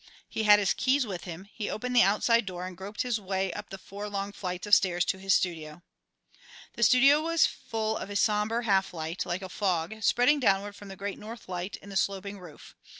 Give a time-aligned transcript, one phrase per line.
[0.27, 3.53] He had his keys with him, he opened the outside door and groped his way
[3.53, 5.83] up the four long flights of stairs to his studio.
[6.73, 10.87] The studio was full of a sombre half light, like a fog, spreading downward from
[10.87, 12.75] the great north light in the sloping roof.